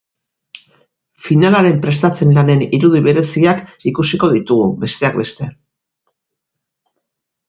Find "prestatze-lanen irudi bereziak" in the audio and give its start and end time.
1.83-3.61